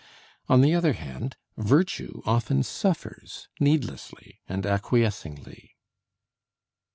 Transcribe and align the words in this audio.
On 0.49 0.61
the 0.61 0.73
other 0.73 0.93
hand, 0.93 1.37
virtue 1.57 2.23
often 2.25 2.63
suffers 2.63 3.49
needlessly 3.59 4.41
and 4.49 4.65
acquiescingly. 4.65 5.75